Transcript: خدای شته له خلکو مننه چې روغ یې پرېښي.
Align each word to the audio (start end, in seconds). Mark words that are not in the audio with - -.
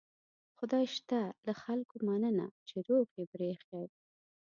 خدای 0.57 0.85
شته 0.95 1.19
له 1.45 1.53
خلکو 1.63 1.95
مننه 2.07 2.47
چې 2.67 2.75
روغ 2.87 3.07
یې 3.19 3.25
پرېښي. 3.33 3.83